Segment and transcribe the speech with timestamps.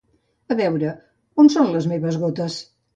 [0.55, 0.95] A veure,
[1.45, 2.63] on són les meves gotes?